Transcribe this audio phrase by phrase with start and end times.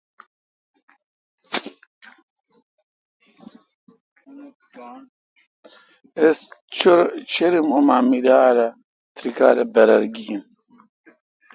[6.23, 6.37] اس
[7.31, 8.69] چِرم ام میلال ا
[9.15, 10.41] تری کال برر گین۔